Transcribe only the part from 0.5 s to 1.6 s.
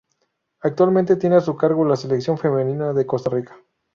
Actualmente tiene a su